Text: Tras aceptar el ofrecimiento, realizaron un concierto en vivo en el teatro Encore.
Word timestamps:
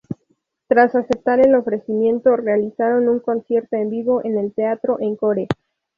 Tras 0.67 0.95
aceptar 0.95 1.39
el 1.45 1.53
ofrecimiento, 1.53 2.35
realizaron 2.35 3.07
un 3.07 3.19
concierto 3.19 3.75
en 3.75 3.91
vivo 3.91 4.25
en 4.25 4.35
el 4.39 4.51
teatro 4.51 4.97
Encore. 4.99 5.47